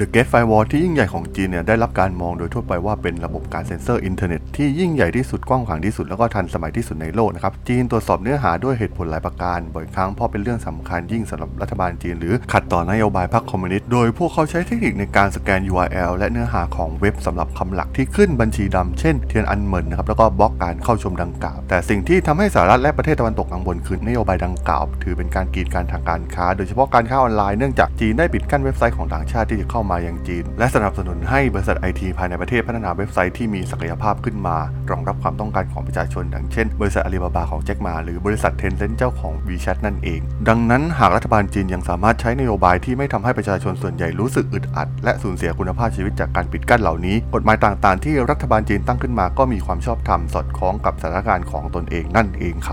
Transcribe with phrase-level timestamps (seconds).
[0.00, 34.56] The Great Firewall ที่ยิ่งใหญ่ของจีนเนี่ยได้รับการมองโดยทั่วไปว่าเป็นระบบการเซ็นเซอร์อินเทอร์เน็ตที่ยิ่งใหญ่ที่สุดกว้างขวางที่สุดแล้วก็ทันสมัยที่สุดในโลกนะครับจีนตรวจสอบเนื้อหาด้วยเหตุผลหลายประการ บ่อยครั้งเพราะเป็นเรื่องสำคัญยิ่งสำหรับรัฐบาลจีน หรือขัดต่อนโยบายพรรคคอมมิวนิสต์โดยพวกเขาใช้เทคนิคในการสแกน URL และเนื้อหาของเว็บสำหรับคำหลักที่ขึ้นบัญชีดำเช่นเทียนอันเหมินนะครับแล้วก็บล็อกการเข้าชมดังกล่าว แต่สิ่งที่ทำให้สหรัฐและประเทศตะวันตกกังวลคือนโยบายดังกล่าว ถือเป็นการกีดกันทางการค้า โดยเฉพาะการค้าออนไลน์เนื่องจากจีนได้ปิดกั้นเว็บไซต์ของต่างชาติที่จะเข้ามายังจีน และสนับสนุนให้บริษัทไอทีภายในประเทศพัฒนาเว็บไซต์ที่มีศักยภาพขึ้นมา
[34.90, 52.68] รองรับความต้องการของประชาชนดังเช่น บริษัทอาลีบาบาของแจ็คมา หรือบริษัทเทนเซ็นเจ้าของ WeChat นั่นเอง ดังนั้นหากรัฐบาลจีนยังสามารถใช้นโยบายที่ไม่ทำให้ประชาชนส่วนใหญ่รู้สึกอึดอัด และสูญเสียคุณภาพชีวิตจากการปิดกั้นเหล่านี้ กฎหมายต่างๆ ที่รัฐบาลจีนตั้งขึ้นมาก็มีความชอบธรรมสอดคล้องกับสถานการณ์ของตนเองนั่นเองครับ